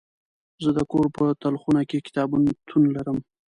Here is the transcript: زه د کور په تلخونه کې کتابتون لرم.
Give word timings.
زه 0.63 0.69
د 0.77 0.79
کور 0.91 1.05
په 1.17 1.23
تلخونه 1.41 1.81
کې 1.89 2.03
کتابتون 2.07 2.83
لرم. 2.95 3.17